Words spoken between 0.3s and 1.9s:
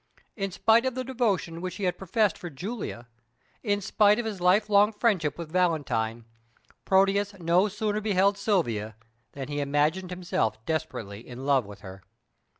In spite of the devotion which he